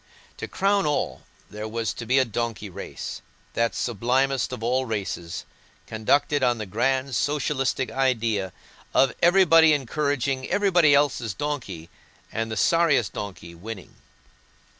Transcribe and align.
To 0.37 0.47
crown 0.47 0.87
all, 0.87 1.21
there 1.47 1.67
was 1.67 1.93
to 1.93 2.07
be 2.07 2.17
a 2.17 2.25
donkey 2.25 2.71
race—that 2.71 3.75
sublimest 3.75 4.51
of 4.51 4.63
all 4.63 4.85
races, 4.85 5.45
conducted 5.85 6.41
on 6.41 6.57
the 6.57 6.65
grand 6.65 7.13
socialistic 7.15 7.91
idea 7.91 8.51
of 8.95 9.13
everybody 9.21 9.73
encouraging 9.73 10.49
everybody 10.49 10.95
else's 10.95 11.35
donkey, 11.35 11.87
and 12.31 12.49
the 12.51 12.57
sorriest 12.57 13.13
donkey 13.13 13.53
winning. 13.53 13.93